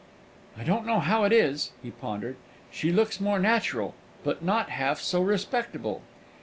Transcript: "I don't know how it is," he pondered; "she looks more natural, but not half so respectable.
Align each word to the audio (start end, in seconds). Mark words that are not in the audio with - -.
"I 0.57 0.63
don't 0.63 0.87
know 0.87 0.99
how 0.99 1.25
it 1.25 1.31
is," 1.31 1.73
he 1.83 1.91
pondered; 1.91 2.35
"she 2.71 2.91
looks 2.91 3.21
more 3.21 3.37
natural, 3.37 3.93
but 4.23 4.41
not 4.43 4.71
half 4.71 4.99
so 4.99 5.21
respectable. 5.21 6.01